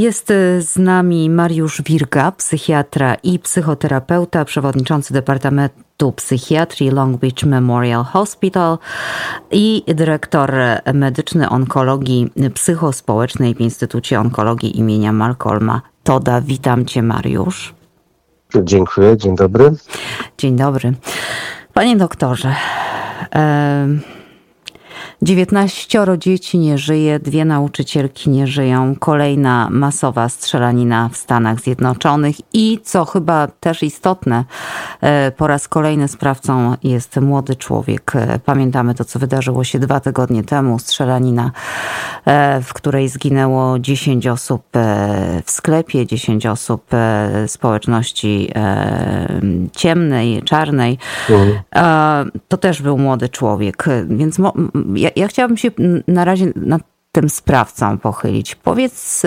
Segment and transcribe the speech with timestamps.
[0.00, 8.04] Jest y, z nami Mariusz Wirga, psychiatra i psychoterapeuta, przewodniczący Departamentu Psychiatrii Long Beach Memorial
[8.04, 8.78] Hospital
[9.50, 10.54] i dyrektor
[10.94, 16.40] medyczny onkologii psychospołecznej w Instytucie Onkologii imienia Malcolma Toda.
[16.40, 17.74] Witam cię, Mariusz.
[18.62, 19.72] Dziękuję, dzień dobry.
[20.38, 20.92] Dzień dobry.
[21.72, 22.54] Panie doktorze,
[25.22, 32.36] 19 dzieci nie żyje, dwie nauczycielki nie żyją, kolejna masowa strzelanina w Stanach Zjednoczonych.
[32.52, 34.44] I co chyba też istotne,
[35.00, 38.12] e, po raz kolejny sprawcą jest młody człowiek.
[38.16, 41.50] E, pamiętamy to, co wydarzyło się dwa tygodnie temu, strzelanina,
[42.62, 44.62] w której zginęło 10 osób
[45.44, 46.86] w sklepie, 10 osób
[47.46, 48.52] społeczności
[49.72, 50.98] ciemnej, czarnej.
[51.30, 52.30] Mhm.
[52.48, 54.38] To też był młody człowiek, więc
[54.94, 55.70] ja, ja chciałabym się
[56.08, 58.54] na razie nad tym sprawcą pochylić.
[58.54, 59.22] Powiedz,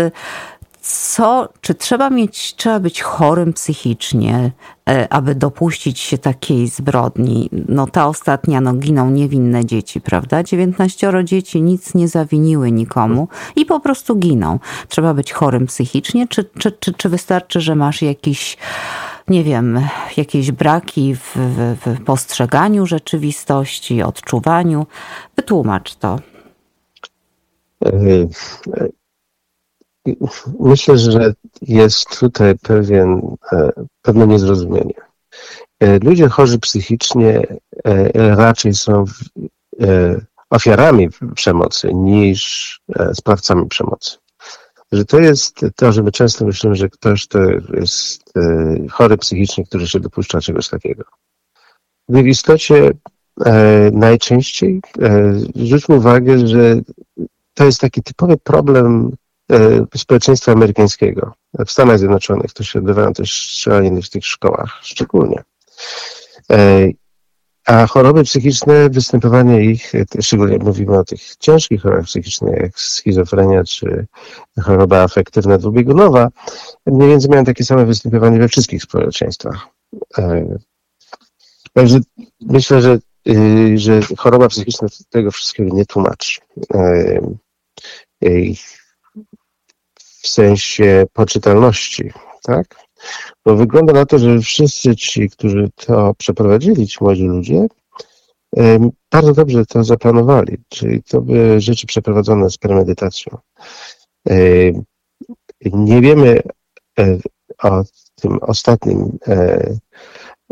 [0.84, 4.52] co, czy trzeba mieć, trzeba być chorym psychicznie,
[4.90, 7.50] e, aby dopuścić się takiej zbrodni?
[7.68, 10.44] No ta ostatnia, no giną niewinne dzieci, prawda?
[10.44, 14.60] 19 dzieci nic nie zawiniły nikomu i po prostu giną.
[14.88, 18.58] Trzeba być chorym psychicznie, czy, czy, czy, czy wystarczy, że masz jakiś
[19.28, 19.80] nie wiem,
[20.18, 24.88] jakieś braki w, w, w postrzeganiu rzeczywistości, odczuwaniu.
[25.36, 26.20] Wytłumacz to.
[30.08, 30.16] E, e,
[30.60, 34.94] myślę, że jest tutaj pewien, e, pewne niezrozumienie.
[36.04, 37.48] Ludzie chorzy psychicznie
[38.14, 39.06] raczej są
[40.50, 42.82] ofiarami przemocy niż
[43.14, 44.18] sprawcami przemocy
[44.94, 47.40] że to jest to, że my często myślimy, że ktoś to
[47.74, 51.04] jest e, chory psychicznie, który się dopuszcza czegoś takiego.
[52.10, 52.92] W istocie
[53.46, 56.82] e, najczęściej e, zwróćmy uwagę, że
[57.54, 59.12] to jest taki typowy problem
[59.98, 61.34] społeczeństwa amerykańskiego.
[61.68, 65.44] W Stanach Zjednoczonych to się odbywają też strzelaniny w tych szkołach szczególnie.
[67.66, 73.64] A choroby psychiczne, występowanie ich, szczególnie jak mówimy o tych ciężkich chorobach psychicznych, jak schizofrenia
[73.64, 74.06] czy
[74.64, 76.30] choroba afektywna dwubiegunowa,
[76.86, 79.68] mniej więcej mają takie same występowanie we wszystkich społeczeństwach.
[80.18, 80.58] E,
[81.74, 82.00] także
[82.42, 83.00] myślę, że,
[83.30, 86.42] y, że choroba psychiczna tego wszystkiego nie tłumaczy.
[90.24, 92.12] W sensie poczytalności,
[92.44, 92.76] tak?
[93.46, 97.68] Bo wygląda na to, że wszyscy ci, którzy to przeprowadzili, ci młodzi ludzie,
[99.12, 103.38] bardzo dobrze to zaplanowali, czyli to były rzeczy przeprowadzone z premedytacją.
[105.66, 106.42] Nie wiemy
[107.00, 107.18] e,
[107.64, 107.84] o
[108.16, 109.78] tym ostatnim e,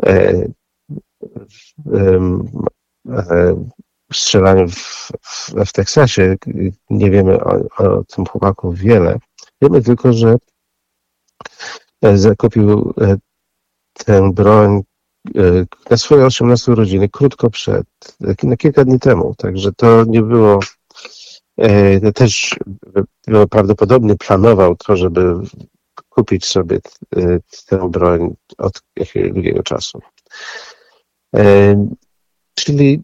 [0.06, 0.46] e,
[4.14, 6.36] strzelaniu w, w, w Teksasie.
[6.90, 9.20] Nie wiemy o, o tym chłopaku wiele.
[9.61, 10.35] Wiemy tylko, że
[12.01, 13.17] E, zakupił e,
[13.94, 14.81] tę broń
[15.35, 17.88] e, na swoje 18 urodziny, krótko przed,
[18.44, 19.35] na kilka dni temu.
[19.38, 20.59] Także to nie było,
[22.16, 22.55] też
[23.49, 25.33] prawdopodobnie planował to, żeby
[26.09, 26.79] kupić sobie
[27.67, 30.01] tę broń od jakiegoś czasu.
[32.55, 33.03] Czyli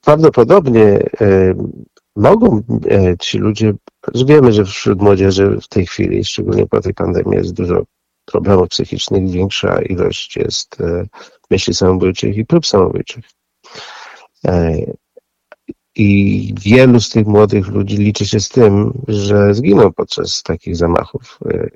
[0.00, 0.98] prawdopodobnie
[2.16, 2.62] mogą
[3.20, 3.74] ci ludzie
[4.14, 7.84] Wiemy, że wśród młodzieży w tej chwili, szczególnie po tej pandemii, jest dużo
[8.24, 11.06] problemów psychicznych, większa ilość jest e,
[11.50, 13.24] myśli samobójczych i prób samobójczych.
[14.46, 14.76] E,
[15.94, 21.38] I wielu z tych młodych ludzi liczy się z tym, że zginą podczas takich zamachów.
[21.46, 21.68] E,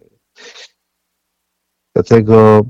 [1.94, 2.62] dlatego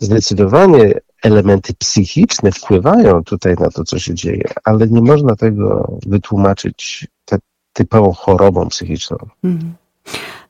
[0.00, 7.06] zdecydowanie elementy psychiczne wpływają tutaj na to, co się dzieje, ale nie można tego wytłumaczyć
[7.72, 9.16] typową chorobą psychiczną.
[9.44, 9.74] Mhm.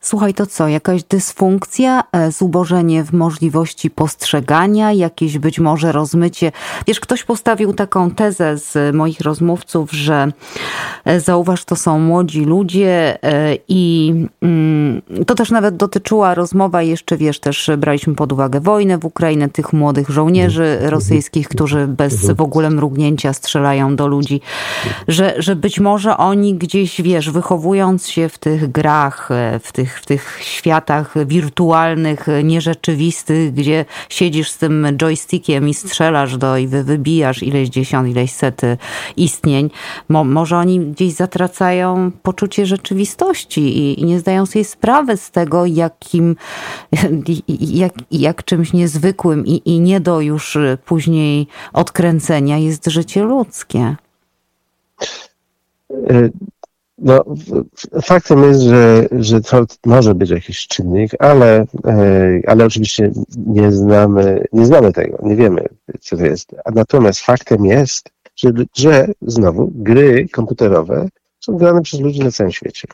[0.05, 0.69] Słuchaj, to co?
[0.69, 6.53] Jakaś dysfunkcja, e, zubożenie w możliwości postrzegania, jakieś być może rozmycie.
[6.87, 10.33] Wiesz, ktoś postawił taką tezę z moich rozmówców, że
[11.05, 17.17] e, zauważ, to są młodzi ludzie e, i mm, to też nawet dotyczyła rozmowa jeszcze,
[17.17, 20.91] wiesz, też braliśmy pod uwagę wojnę w Ukrainę, tych młodych żołnierzy mhm.
[20.91, 22.35] rosyjskich, którzy bez mhm.
[22.35, 24.41] w ogóle mrugnięcia strzelają do ludzi,
[25.09, 29.29] że, że być może oni gdzieś, wiesz, wychowując się w tych grach,
[29.63, 36.57] w tych w tych światach wirtualnych, nierzeczywistych, gdzie siedzisz z tym joystickiem i strzelasz do
[36.57, 38.77] i wybijasz ileś dziesiąt, ileś set y,
[39.17, 39.71] istnień.
[40.09, 45.67] Mo, może oni gdzieś zatracają poczucie rzeczywistości i, i nie zdają sobie sprawy z tego,
[45.67, 46.37] jakim,
[47.83, 53.97] jak, jak czymś niezwykłym i, i nie do już później odkręcenia jest życie ludzkie.
[56.99, 57.25] No,
[58.03, 61.67] faktem jest, że, że to może być jakiś czynnik, ale,
[62.47, 65.69] ale oczywiście nie znamy, nie znamy tego, nie wiemy,
[66.01, 66.55] co to jest.
[66.75, 71.09] Natomiast faktem jest, że, że znowu gry komputerowe
[71.41, 72.89] są grane przez ludzi na całym świecie.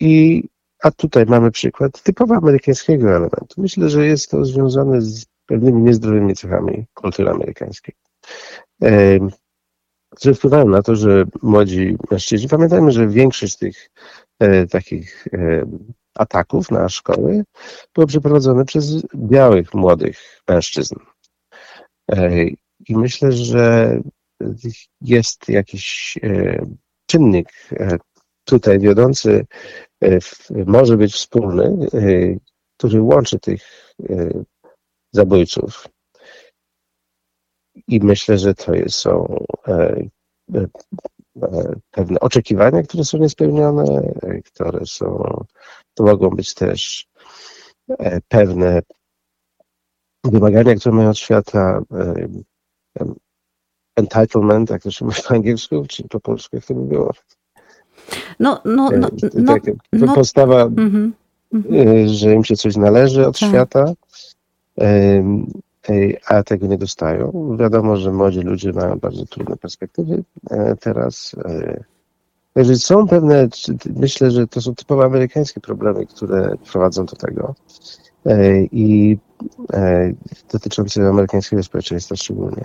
[0.00, 0.42] I
[0.82, 3.54] a tutaj mamy przykład typowo amerykańskiego elementu.
[3.56, 7.94] Myślę, że jest to związane z pewnymi niezdrowymi cechami kultury amerykańskiej.
[10.16, 13.90] Które wpływają na to, że młodzi mężczyźni, pamiętajmy, że większość tych
[14.38, 15.66] e, takich e,
[16.14, 17.44] ataków na szkoły
[17.94, 20.94] było przeprowadzone przez białych młodych mężczyzn.
[22.10, 22.44] E,
[22.88, 24.00] I myślę, że
[25.00, 26.66] jest jakiś e,
[27.06, 27.98] czynnik e,
[28.44, 29.46] tutaj wiodący
[30.02, 30.18] E,
[30.66, 31.76] może być wspólny,
[32.76, 33.94] który łączy tych
[35.12, 35.88] zabójców.
[37.88, 39.44] I myślę, że to są
[41.90, 44.12] pewne oczekiwania, które są niespełnione,
[44.44, 45.24] które są,
[45.94, 47.06] to mogą być też
[48.28, 48.82] pewne
[50.24, 51.82] wymagania, które mają od świata,
[53.96, 57.12] entitlement, jak to się mówi po angielsku, czy po polsku, jak to by było.
[58.40, 61.14] No, no, no, no, tak, no postawa, mm
[61.52, 62.08] -hmm.
[62.08, 63.48] że im się coś należy od tak.
[63.48, 63.92] świata,
[66.26, 67.56] a tego nie dostają.
[67.60, 71.36] Wiadomo, że młodzi ludzie mają bardzo trudne perspektywy e, teraz.
[71.44, 71.84] E,
[72.54, 73.48] także są pewne,
[73.96, 77.54] myślę, że to są typowo amerykańskie problemy, które prowadzą do tego
[78.72, 79.18] i
[80.52, 82.64] dotyczące amerykańskiego społeczeństwa szczególnie.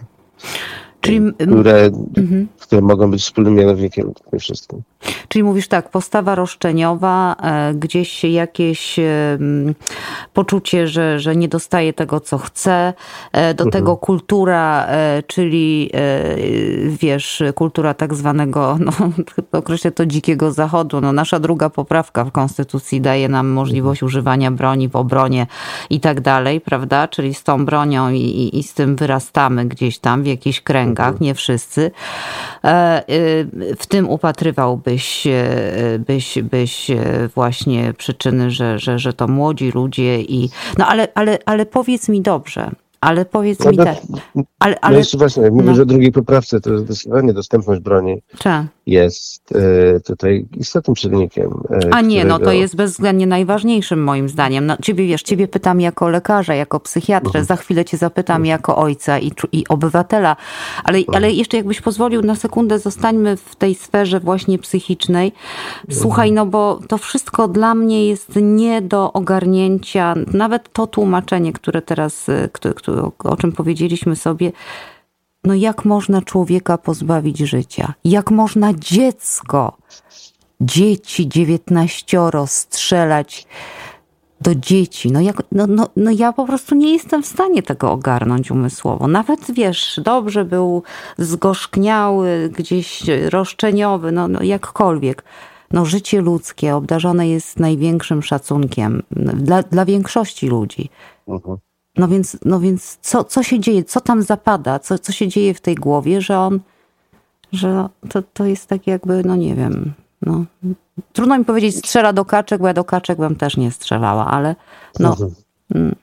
[1.08, 2.48] Czyli, które, mhm.
[2.60, 4.82] które mogą być wspólnym mianownikiem w tym wszystkim.
[5.28, 9.38] Czyli mówisz tak, postawa roszczeniowa, e, gdzieś jakieś e,
[10.34, 12.94] poczucie, że, że nie dostaje tego, co chce,
[13.32, 13.72] e, do mhm.
[13.72, 14.88] tego kultura,
[15.28, 15.92] czyli
[17.02, 18.92] wiesz, kultura tak zwanego, no,
[19.52, 21.02] określę to dzikiego zachodu.
[21.02, 24.08] No, nasza druga poprawka w Konstytucji daje nam możliwość mhm.
[24.08, 25.48] używania broni w obronie
[25.90, 27.08] i tak dalej, prawda?
[27.08, 30.97] Czyli z tą bronią i, i, i z tym wyrastamy gdzieś tam w jakichś kręgach,
[31.04, 31.24] mhm.
[31.24, 31.92] nie wszyscy.
[33.78, 35.28] W tym upatrywałbyś
[36.00, 36.92] byś, byś
[37.36, 40.50] właśnie przyczyny, że, że, że to młodzi ludzie i...
[40.78, 42.72] No ale, ale, ale powiedz mi dobrze,
[43.02, 43.98] ale powiedz no, mi tak.
[44.60, 45.64] Ale, ale, no jeszcze właśnie, jak no.
[45.64, 48.68] mówisz o drugiej poprawce, to zdecydowanie dostępność broni Cze?
[48.88, 51.52] Jest e, tutaj istotnym czynnikiem.
[51.70, 52.40] E, A nie, którego...
[52.40, 54.66] no to jest bezwzględnie najważniejszym moim zdaniem.
[54.66, 57.46] No, ciebie wiesz, ciebie pytam jako lekarza, jako psychiatrę, mhm.
[57.46, 58.46] za chwilę cię zapytam mhm.
[58.46, 60.36] jako ojca i, i obywatela,
[60.84, 61.16] ale, mhm.
[61.16, 65.32] ale jeszcze jakbyś pozwolił na sekundę, zostańmy w tej sferze właśnie psychicznej.
[65.92, 71.82] Słuchaj, no bo to wszystko dla mnie jest nie do ogarnięcia, nawet to tłumaczenie, które
[71.82, 74.52] teraz, e, które, o czym powiedzieliśmy sobie,
[75.48, 77.94] no jak można człowieka pozbawić życia?
[78.04, 79.78] Jak można dziecko,
[80.62, 83.48] dzieci dziewiętnaścioro strzelać
[84.42, 85.12] do dzieci?
[85.12, 89.08] No, jak, no, no, no ja po prostu nie jestem w stanie tego ogarnąć umysłowo.
[89.08, 90.84] Nawet wiesz, dobrze był
[91.18, 95.24] zgorzkniały, gdzieś roszczeniowy, no, no jakkolwiek.
[95.72, 99.04] No życie ludzkie obdarzone jest największym szacunkiem
[99.34, 100.90] dla, dla większości ludzi.
[101.28, 101.58] Mhm.
[101.98, 105.54] No więc, no więc co, co się dzieje, co tam zapada, co, co się dzieje
[105.54, 106.60] w tej głowie, że on,
[107.52, 110.46] że to, to jest tak jakby, no nie wiem, no.
[111.14, 114.56] Trudno mi powiedzieć, strzela do kaczek, bo ja do kaczek bym też nie strzelała, ale
[115.00, 115.10] no.
[115.10, 115.36] Mhm.
[115.76, 115.96] Mm.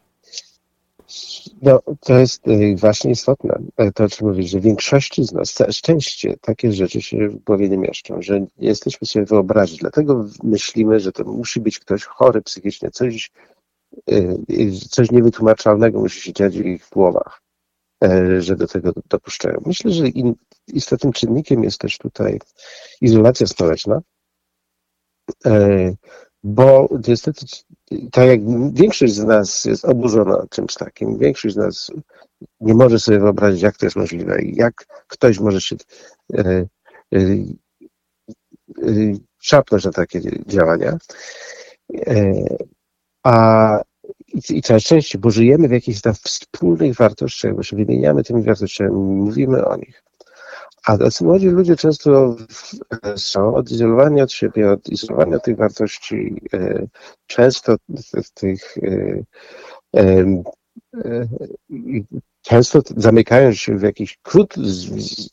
[1.63, 5.55] No, to jest y, właśnie istotne, e, to o czym mówisz, że większości z nas
[5.71, 11.01] szczęście takie rzeczy się w głowie nie mieszczą, że nie jesteśmy sobie wyobrazić, dlatego myślimy,
[11.01, 13.31] że to musi być ktoś chory psychicznie, coś
[14.91, 17.43] coś niewytłumaczalnego musi się dziać w ich głowach,
[18.05, 19.63] e, że do tego dopuszczają.
[19.67, 20.05] Myślę, że
[20.67, 22.39] istotnym czynnikiem jest też tutaj
[23.01, 24.01] izolacja społeczna,
[25.47, 25.95] e,
[26.43, 27.47] bo niestety,
[28.13, 28.41] tak jak
[28.75, 31.91] większość z nas jest oburzona czymś takim, większość z nas
[32.61, 35.77] nie może sobie wyobrazić, jak to jest możliwe i jak ktoś może się
[36.35, 36.67] e,
[39.39, 40.99] szapnąć na takie działania.
[43.25, 43.81] A
[44.35, 48.43] i, i coraz częściej, bo żyjemy w jakichś tam wspólnych wartościach, bo się wymieniamy tymi
[48.43, 50.03] wartościami, mówimy o nich.
[50.85, 52.37] A tacy młodzi ludzie często
[53.17, 56.87] są odizolowani od siebie, odizolowani od tych wartości, e,
[57.27, 57.77] często
[58.35, 59.23] tych e,
[59.97, 60.45] e,
[62.43, 64.55] często zamykają się w jakichś krót,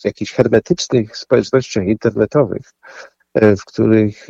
[0.04, 2.72] jakichś hermetycznych społecznościach internetowych,
[3.36, 4.28] w których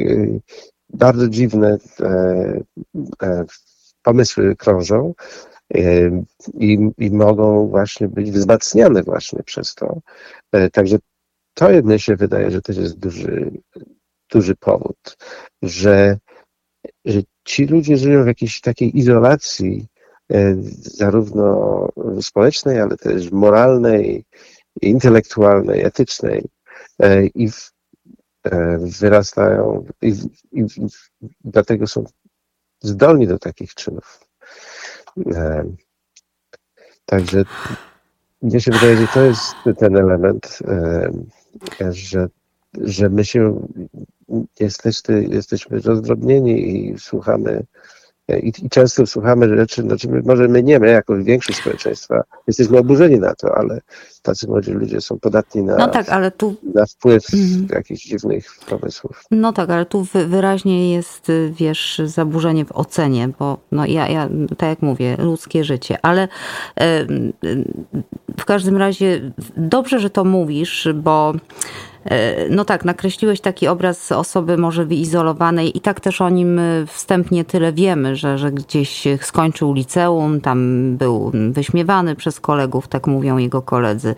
[0.93, 1.77] bardzo dziwne
[4.03, 5.13] pomysły krążą
[6.53, 9.99] i, i mogą właśnie być wzmacniane właśnie przez to.
[10.51, 10.97] E, także
[11.53, 13.51] to jedno się wydaje, że też jest duży,
[14.31, 15.17] duży powód,
[15.61, 16.17] że,
[17.05, 19.87] że ci ludzie żyją w jakiejś takiej izolacji,
[20.33, 21.87] e, zarówno
[22.21, 24.25] społecznej, ale też moralnej,
[24.81, 26.45] intelektualnej, etycznej
[26.99, 27.80] e, i w, e,
[28.99, 30.09] wyrastają i,
[30.51, 30.87] i, i
[31.43, 32.03] dlatego są
[32.81, 34.27] zdolni do takich czynów.
[37.05, 37.45] Także
[38.41, 40.59] mnie się wydaje, że to jest ten element,
[41.89, 42.29] że,
[42.81, 43.67] że my się
[44.59, 47.63] jesteśmy, jesteśmy rozdrobnieni i słuchamy
[48.39, 53.19] i, I, często słuchamy rzeczy, znaczy może my nie, my jako większość społeczeństwa jesteśmy oburzeni
[53.19, 53.81] na to, ale
[54.21, 56.55] tacy młodzi ludzie są podatni na, no tak, ale tu...
[56.75, 57.67] na wpływ mm.
[57.71, 59.23] jakichś dziwnych pomysłów.
[59.31, 64.69] No tak, ale tu wyraźnie jest, wiesz, zaburzenie w ocenie, bo no ja, ja tak
[64.69, 66.27] jak mówię, ludzkie życie, ale
[68.39, 71.33] w każdym razie dobrze, że to mówisz, bo
[72.49, 77.45] no tak, nakreśliłeś taki obraz osoby może wyizolowanej i tak też o nim e, wstępnie
[77.45, 83.61] tyle wiemy, że, że gdzieś skończył liceum, tam był wyśmiewany przez kolegów, tak mówią jego
[83.61, 84.15] koledzy.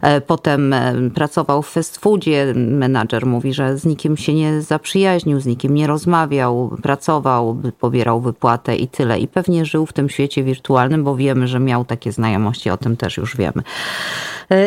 [0.00, 0.74] E, potem
[1.14, 5.86] pracował w fast foodzie, menadżer mówi, że z nikim się nie zaprzyjaźnił, z nikim nie
[5.86, 9.18] rozmawiał, pracował, pobierał wypłatę i tyle.
[9.18, 12.96] I pewnie żył w tym świecie wirtualnym, bo wiemy, że miał takie znajomości, o tym
[12.96, 13.62] też już wiemy.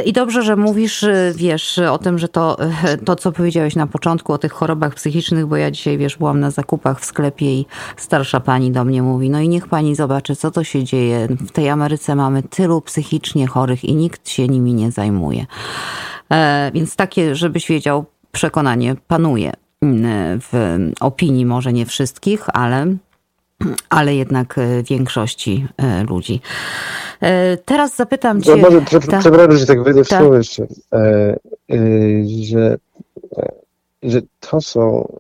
[0.05, 1.05] I dobrze, że mówisz,
[1.35, 2.57] wiesz, o tym, że to
[3.05, 6.51] to, co powiedziałeś na początku o tych chorobach psychicznych, bo ja dzisiaj, wiesz, byłam na
[6.51, 7.65] zakupach w sklepie i
[7.97, 11.27] starsza pani do mnie mówi, no i niech pani zobaczy, co to się dzieje.
[11.27, 15.45] W tej Ameryce mamy tylu psychicznie chorych i nikt się nimi nie zajmuje.
[16.31, 19.53] E, więc takie, żebyś wiedział, przekonanie panuje
[20.41, 22.85] w opinii może nie wszystkich, ale
[23.89, 26.41] ale jednak e, większości e, ludzi.
[27.21, 28.51] E, teraz zapytam Cię...
[28.51, 30.67] No może, prze, ta, przepraszam, że tak wejdę w słowo jeszcze,
[32.43, 32.77] że,
[34.03, 35.17] że to są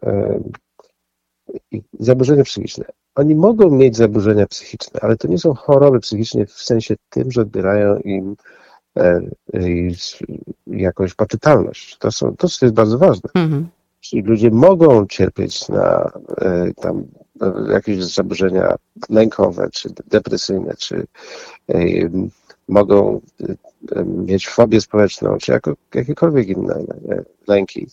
[1.99, 2.85] zaburzenia psychiczne.
[3.15, 7.41] Oni mogą mieć zaburzenia psychiczne, ale to nie są choroby psychiczne w sensie tym, że
[7.41, 8.35] odbierają im
[10.67, 11.97] jakąś poczytalność.
[11.97, 13.29] To, są, to jest bardzo ważne.
[13.33, 13.67] Mhm.
[13.99, 16.11] Czyli ludzie mogą cierpieć na
[16.75, 17.03] tam
[17.69, 18.75] jakieś zaburzenia
[19.09, 21.07] lękowe, czy depresyjne, czy
[22.67, 23.21] mogą
[24.05, 26.83] mieć fobię społeczną, czy jako, jakiekolwiek inne
[27.47, 27.87] lęki.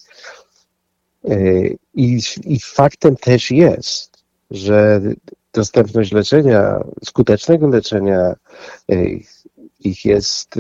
[1.94, 5.00] I, I faktem też jest, że
[5.52, 8.34] dostępność leczenia, skutecznego leczenia
[9.80, 10.54] ich jest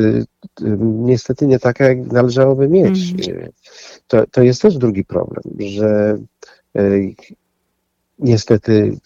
[0.80, 3.28] niestety nie taka, jak należałoby mieć.
[3.28, 3.48] Mm.
[4.06, 6.18] To, to jest też drugi problem, że
[8.18, 8.96] niestety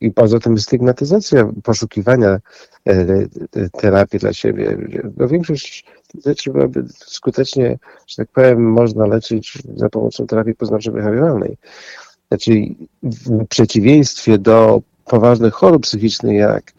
[0.00, 2.40] i poza tym stygmatyzacja poszukiwania e,
[2.86, 4.76] e, terapii dla siebie.
[5.16, 5.84] No większość
[6.24, 11.56] rzeczy byłaby skutecznie, że tak powiem, można leczyć za pomocą terapii poznawczo-behawioralnej.
[12.28, 12.50] Znaczy
[13.02, 16.72] w przeciwieństwie do poważnych chorób psychicznych, jak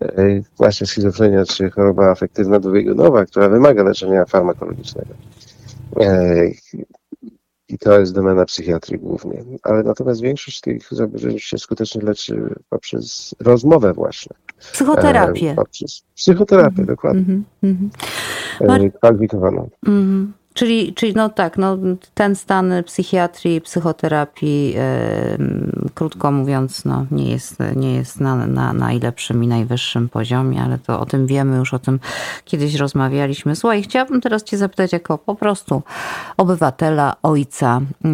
[0.00, 5.14] e, właśnie schizofrenia czy choroba afektywna dwubiegunowa, która wymaga leczenia farmakologicznego
[7.80, 9.44] to jest domena psychiatrii głównie.
[9.62, 14.36] Ale natomiast większość tych zaburzeń się skutecznie leczy poprzez rozmowę właśnie.
[14.72, 15.50] Psychoterapię.
[15.50, 17.40] E, poprzez psychoterapię, mm -hmm, dokładnie.
[17.62, 17.90] Mm
[18.60, 18.90] -hmm.
[18.92, 19.70] Kwalifikowaną.
[19.86, 20.39] Mm -hmm.
[20.54, 21.78] Czyli, czyli no tak, no
[22.14, 24.80] ten stan psychiatrii, psychoterapii, yy,
[25.94, 31.00] krótko mówiąc, no nie jest, nie jest na, na najlepszym i najwyższym poziomie, ale to
[31.00, 32.00] o tym wiemy, już o tym
[32.44, 33.56] kiedyś rozmawialiśmy.
[33.56, 35.82] Słuchaj, chciałabym teraz Cię zapytać jako po prostu
[36.36, 37.80] obywatela, ojca.
[38.04, 38.10] Yy,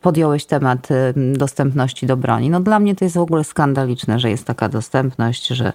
[0.00, 0.88] podjąłeś temat
[1.32, 2.50] dostępności do broni.
[2.50, 5.72] No dla mnie to jest w ogóle skandaliczne, że jest taka dostępność, że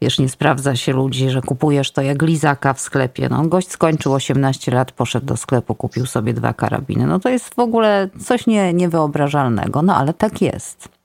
[0.00, 3.28] wiesz, nie sprawdza się ludzi, że kupujesz to jak lizaka w sklepie.
[3.28, 7.06] No gość skończył 18 lat, poszedł do sklepu, kupił sobie dwa karabiny.
[7.06, 11.01] No to jest w ogóle coś nie, niewyobrażalnego, no ale tak jest.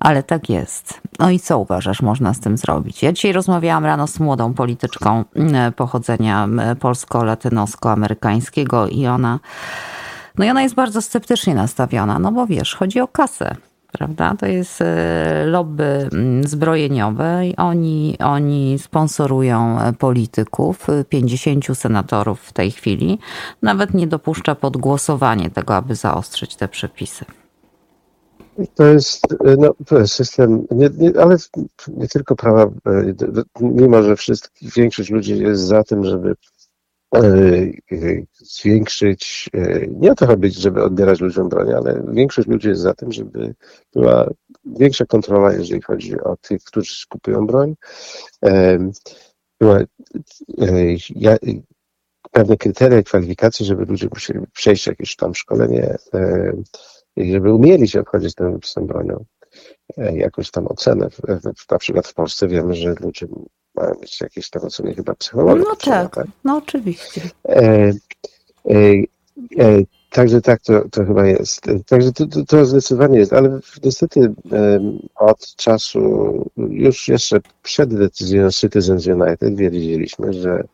[0.00, 1.00] Ale tak jest.
[1.18, 3.02] No i co uważasz, można z tym zrobić?
[3.02, 9.40] Ja dzisiaj rozmawiałam rano z młodą polityczką mm, pochodzenia mm, polsko-latynosko-amerykańskiego i ona,
[10.38, 13.56] no i ona jest bardzo sceptycznie nastawiona, no bo wiesz, chodzi o kasę
[13.92, 14.34] prawda?
[14.38, 20.86] To jest e, lobby mm, zbrojeniowe i oni, oni sponsorują polityków.
[21.08, 23.18] 50 senatorów w tej chwili
[23.62, 27.24] nawet nie dopuszcza pod głosowanie tego, aby zaostrzyć te przepisy.
[28.74, 29.26] To jest,
[29.58, 31.36] no, to jest system, nie, nie, ale
[31.88, 33.14] nie tylko prawa, e,
[33.60, 34.14] mimo że
[34.76, 36.34] większość ludzi jest za tym, żeby
[38.34, 39.50] zwiększyć,
[40.00, 43.54] nie o to chodzi, żeby odbierać ludziom broń, ale większość ludzi jest za tym, żeby
[43.94, 44.30] była
[44.64, 47.74] większa kontrola, jeżeli chodzi o tych, którzy kupują broń.
[51.16, 51.36] ja,
[52.30, 55.96] pewne kryteria kwalifikacji, żeby ludzie musieli przejść jakieś tam szkolenie
[57.16, 59.24] i żeby umieli się obchodzić tym, z tą bronią.
[59.96, 61.08] Jakąś tam ocenę.
[61.70, 63.26] Na przykład w Polsce wiemy, że ludzie
[63.74, 65.70] mają mieć jakieś tam oceny chyba psychologiczne.
[65.70, 67.20] No tak, tak, no oczywiście.
[67.48, 67.92] E,
[68.70, 68.74] e,
[69.58, 71.64] e, Także tak to, to chyba jest.
[71.86, 74.34] Także to, to, to zdecydowanie jest, ale niestety
[75.14, 76.00] od czasu,
[76.56, 80.64] już jeszcze przed decyzją Citizens United wiedzieliśmy, że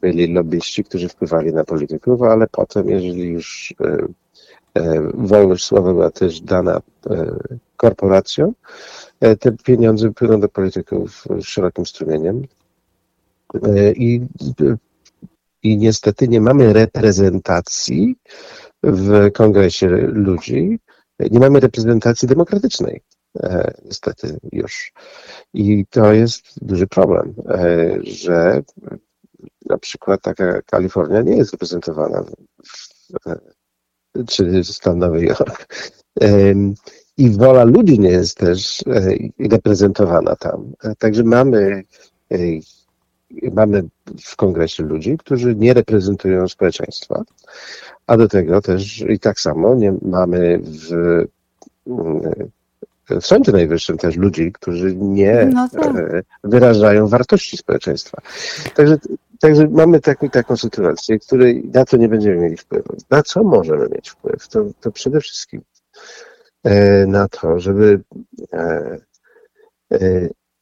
[0.00, 4.06] byli lobbyści, którzy wpływali na polityków, ale potem, jeżeli już e, e,
[5.14, 7.36] wolność słowa była też dana e,
[7.76, 8.52] korporacjom,
[9.18, 12.46] te pieniądze płyną do polityków szerokim strumieniem.
[13.96, 14.20] I
[15.62, 18.16] i niestety nie mamy reprezentacji
[18.82, 20.78] w kongresie ludzi,
[21.30, 23.00] nie mamy reprezentacji demokratycznej.
[23.42, 24.92] E, niestety już.
[25.54, 28.62] I to jest duży problem, e, że
[29.66, 32.24] na przykład taka Kalifornia nie jest reprezentowana,
[32.64, 33.40] w, e,
[34.28, 35.66] czy stan Nowy Jork.
[37.16, 38.84] I wola ludzi nie jest też
[39.38, 40.72] reprezentowana tam.
[40.98, 41.84] Także mamy
[43.52, 43.84] mamy
[44.22, 47.22] w kongresie ludzi, którzy nie reprezentują społeczeństwa,
[48.06, 50.90] a do tego też i tak samo nie mamy w,
[53.10, 55.96] w Sądzie Najwyższym też ludzi, którzy nie no tak.
[55.96, 58.18] E, wyrażają wartości społeczeństwa.
[58.74, 58.98] Także,
[59.40, 62.96] także mamy taką, taką sytuację, której na to nie będziemy mieli wpływu.
[63.10, 64.48] Na co możemy mieć wpływ?
[64.48, 65.62] To, to przede wszystkim
[66.64, 68.00] e, na to, żeby
[68.52, 68.98] e,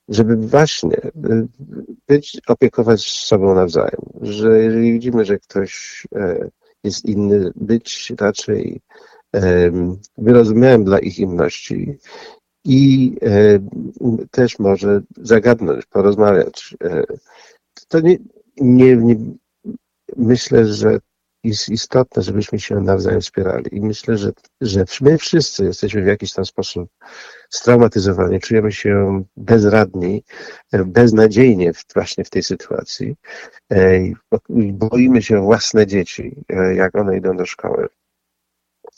[0.08, 0.96] żeby właśnie
[2.08, 4.00] być, opiekować sobą nawzajem.
[4.20, 6.48] Że jeżeli widzimy, że ktoś e,
[6.84, 8.80] jest inny, być raczej
[10.18, 11.98] wyrozumiałym dla ich inności
[12.64, 13.58] i e,
[14.30, 16.76] też może zagadnąć, porozmawiać.
[16.84, 17.02] E,
[17.88, 18.16] to nie,
[18.60, 19.16] nie, nie
[20.16, 20.98] myślę, że
[21.44, 23.76] jest istotne, żebyśmy się nawzajem wspierali.
[23.76, 26.88] I myślę, że, że my wszyscy jesteśmy w jakiś tam sposób
[27.50, 30.24] straumatyzowani, czujemy się bezradni,
[30.72, 33.16] beznadziejnie właśnie w tej sytuacji.
[34.72, 37.88] Boimy się własne dzieci, e, jak one idą do szkoły.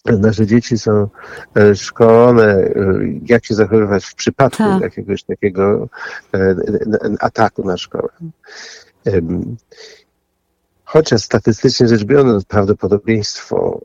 [0.05, 1.09] Nasze dzieci są
[1.57, 2.73] e, szkolone, e,
[3.27, 4.83] jak się zachowywać w przypadku tak.
[4.83, 5.89] jakiegoś takiego
[7.21, 8.09] ataku na szkołę.
[10.85, 13.81] Chociaż statystycznie rzecz biorąc, prawdopodobieństwo,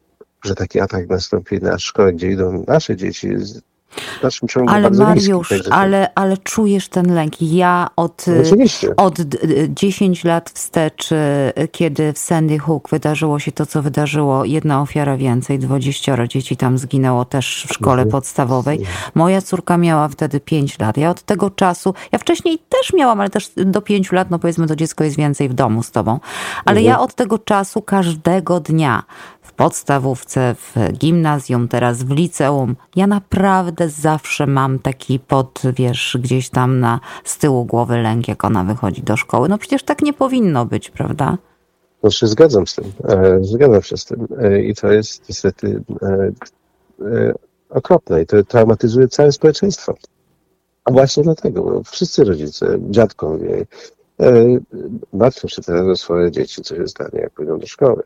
[0.45, 3.61] że taki atak nastąpi na szkołę, gdzie idą nasze dzieci, jest
[4.67, 7.41] ale Mariusz, ale, ale czujesz ten lęk.
[7.41, 8.65] Ja od, no
[8.97, 9.17] od
[9.69, 11.17] 10 lat wstecz, y,
[11.71, 16.77] kiedy w Sandy Hook wydarzyło się to, co wydarzyło, jedna ofiara więcej, 20 dzieci tam
[16.77, 18.11] zginęło też w szkole mhm.
[18.11, 18.79] podstawowej.
[19.15, 20.97] Moja córka miała wtedy 5 lat.
[20.97, 24.67] Ja od tego czasu, ja wcześniej też miałam, ale też do 5 lat, no powiedzmy,
[24.67, 26.19] to dziecko jest więcej w domu z tobą.
[26.65, 26.85] Ale mhm.
[26.85, 29.03] ja od tego czasu każdego dnia
[29.55, 32.75] podstawówce, w gimnazjum, teraz w liceum.
[32.95, 38.43] Ja naprawdę zawsze mam taki pod, wiesz, gdzieś tam na z tyłu głowy lęk, jak
[38.45, 39.49] ona wychodzi do szkoły.
[39.49, 41.37] No przecież tak nie powinno być, prawda?
[42.03, 42.85] No się zgadzam z tym.
[43.07, 44.27] E, zgadzam się z tym.
[44.39, 47.33] E, I to jest niestety e,
[47.69, 49.95] okropne i to traumatyzuje całe społeczeństwo.
[50.85, 53.65] A właśnie dlatego, bo wszyscy rodzice, dziadkowie,
[55.13, 58.03] martwią się teraz o swoje dzieci, co się stanie, jak pójdą do szkoły.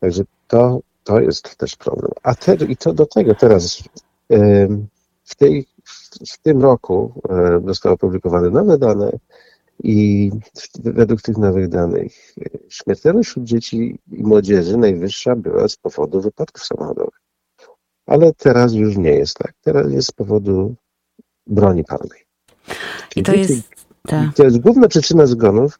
[0.00, 2.12] Także to, to jest też problem.
[2.22, 3.82] A te, i to do tego teraz
[5.24, 5.66] w, tej,
[6.28, 7.12] w tym roku
[7.66, 9.12] zostały opublikowane nowe dane
[9.82, 10.30] i
[10.80, 12.34] według tych nowych danych
[12.68, 17.20] śmiertelność wśród dzieci i młodzieży najwyższa była z powodu wypadków samochodowych.
[18.06, 19.52] Ale teraz już nie jest tak.
[19.60, 20.74] Teraz jest z powodu
[21.46, 22.20] broni palnej.
[23.16, 23.52] I to jest...
[24.34, 25.78] To jest główna przyczyna zgonów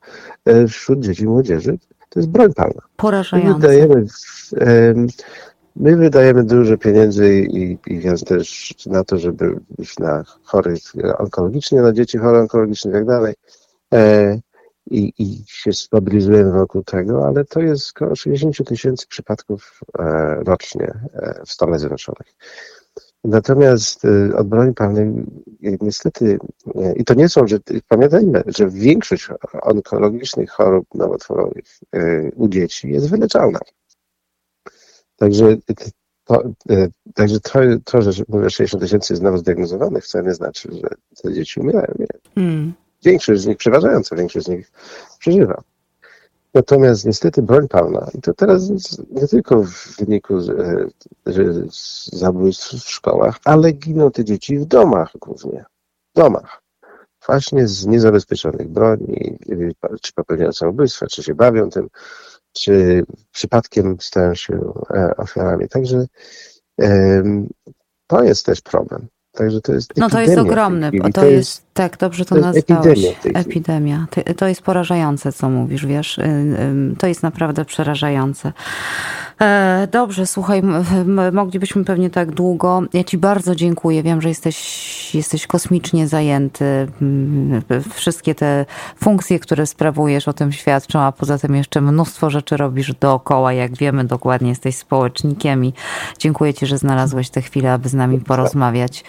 [0.68, 1.78] wśród dzieci i młodzieży
[2.10, 2.82] to jest broń palna.
[2.96, 3.52] Porażające.
[3.52, 4.06] My wydajemy,
[5.76, 10.82] my wydajemy dużo pieniędzy i, i więc też na to, żeby iść na chorych
[11.18, 13.34] onkologicznie, na dzieci chore onkologicznie i tak dalej.
[13.94, 14.40] E,
[14.90, 20.02] I, I się stabilizujemy wokół tego, ale to jest około 60 tysięcy przypadków e,
[20.44, 22.34] rocznie e, w Stanach Zjednoczonych.
[23.24, 25.08] Natomiast y, od broni palnej
[25.64, 26.38] y, niestety,
[26.76, 29.28] y, i to nie są, że pamiętajmy, że większość
[29.62, 31.64] onkologicznych chorób nowotworowych
[32.36, 33.58] u dzieci jest wyleczalna.
[35.16, 35.56] Także
[36.24, 36.42] to,
[37.14, 40.88] także to, to że mówię 60 tysięcy jest nowo zdiagnozowanych, wcale nie znaczy, że
[41.22, 41.94] te dzieci umierają.
[41.98, 42.06] Nie.
[42.36, 42.72] Mm.
[43.04, 44.72] Większość z nich, przeważająca większość z nich
[45.18, 45.62] przeżywa.
[46.54, 48.70] Natomiast niestety broń palna, i to teraz
[49.10, 50.86] nie tylko w wyniku e,
[52.12, 55.64] zabójstw w szkołach, ale giną te dzieci w domach głównie.
[56.14, 56.62] W domach.
[57.26, 59.38] właśnie z niezabezpieczonych broni,
[60.02, 61.88] czy popełniają samobójstwa, czy się bawią tym,
[62.52, 65.68] czy przypadkiem stają się e, ofiarami.
[65.68, 66.06] Także
[68.06, 69.08] to jest też problem.
[69.32, 73.04] Także to jest No to jest ogromny, to, to jest, tak, dobrze to, to nazwałeś.
[73.04, 74.06] Epidemia, epidemia.
[74.36, 76.18] To jest porażające, co mówisz, wiesz.
[76.18, 78.52] Y, to jest naprawdę przerażające.
[79.40, 80.62] E, dobrze, słuchaj,
[81.32, 82.82] moglibyśmy pewnie tak długo.
[82.92, 84.02] Ja Ci bardzo dziękuję.
[84.02, 86.88] Wiem, że jesteś, jesteś kosmicznie zajęty.
[87.94, 92.94] Wszystkie te funkcje, które sprawujesz, o tym świadczą, a poza tym jeszcze mnóstwo rzeczy robisz
[92.94, 93.52] dookoła.
[93.52, 95.72] Jak wiemy, dokładnie jesteś społecznikiem i
[96.18, 99.04] dziękuję Ci, że znalazłeś tę chwilę, aby z nami porozmawiać.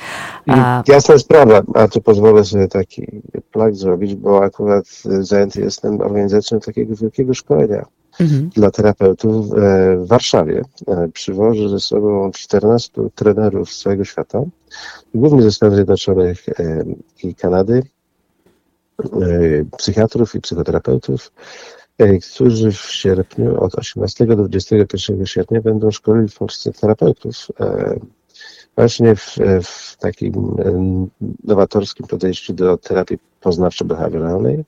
[0.87, 3.07] Jasna sprawa, a tu pozwolę sobie taki
[3.51, 7.85] plak zrobić, bo akurat zajęty jestem organizacją takiego wielkiego szkolenia
[8.21, 8.49] mhm.
[8.49, 10.61] dla terapeutów e, w Warszawie.
[10.87, 14.43] E, przywożę ze sobą 14 trenerów z całego świata,
[15.13, 16.83] głównie ze Stanów Zjednoczonych e,
[17.23, 17.83] i Kanady,
[19.77, 21.31] psychiatrów i psychoterapeutów,
[22.33, 27.47] którzy w sierpniu od 18 do 21 sierpnia będą szkolili w Polsce terapeutów
[28.75, 30.55] właśnie w, w takim
[31.43, 34.63] nowatorskim podejściu do terapii poznawczo-behawioralnej,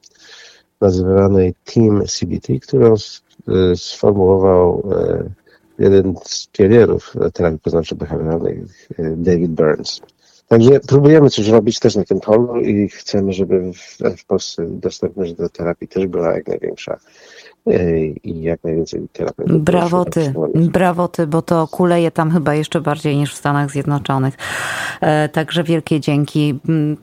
[0.84, 2.96] nazywanej Team CBT, którą
[3.50, 4.84] Y, sformułował
[5.80, 8.64] y, jeden z pionierów terapii poznawczo-behawioralnej,
[9.00, 10.02] y, David Burns.
[10.48, 13.72] Także próbujemy coś robić też na tym polu i chcemy, żeby
[14.18, 16.98] w, Polsce dostępność do terapii też była jak największa
[18.24, 19.62] i jak najwięcej terapeutów.
[19.62, 24.34] Brawo ty, brawo ty, bo to kuleje tam chyba jeszcze bardziej niż w Stanach Zjednoczonych.
[25.02, 26.60] E, także wielkie dzięki.
[26.70, 26.98] Mm,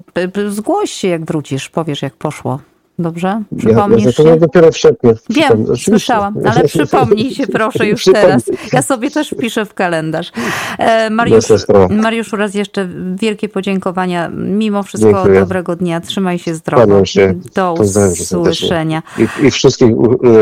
[0.49, 2.61] zgłoś się jak wrócisz, powiesz jak poszło.
[3.01, 3.43] Dobrze?
[3.59, 4.41] Przypomnisz ja, ja się?
[4.41, 5.15] dopiero w sierpniu.
[5.31, 8.43] Wiem, słyszałam, ale przypomnij się proszę już teraz.
[8.73, 10.33] Ja sobie też wpiszę w kalendarz.
[10.79, 11.45] E, Mariusz,
[11.91, 14.31] Mariuszu, raz jeszcze wielkie podziękowania.
[14.35, 15.41] Mimo wszystko Dziękuję.
[15.41, 16.01] dobrego dnia.
[16.01, 17.05] Trzymaj się zdrowo.
[17.05, 17.35] Się.
[17.55, 19.03] Do usłyszenia.
[19.19, 19.89] I, I wszystkich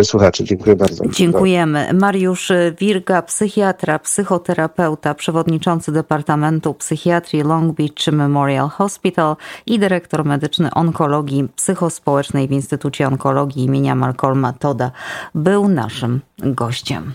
[0.03, 0.45] słuchaczy.
[0.45, 1.05] Dziękuję bardzo.
[1.09, 1.91] Dziękujemy.
[1.95, 11.49] Mariusz Wirga, psychiatra, psychoterapeuta, przewodniczący Departamentu Psychiatrii Long Beach Memorial Hospital i dyrektor medyczny onkologii
[11.57, 14.91] psychospołecznej w Instytucie Onkologii imienia Malcolma Toda
[15.35, 17.15] był naszym gościem.